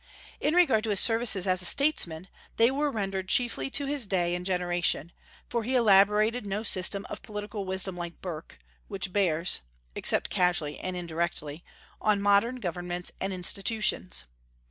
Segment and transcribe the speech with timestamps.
[0.39, 4.33] In regard to his services as a statesman, they were rendered chiefly to his day
[4.33, 5.11] and generation,
[5.47, 9.61] for he elaborated no system of political wisdom like Burke, which bears
[9.93, 11.63] (except casually and indirectly)
[12.01, 14.23] on modern governments and institutions.